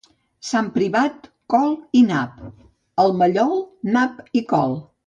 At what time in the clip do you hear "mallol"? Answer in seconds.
3.21-3.57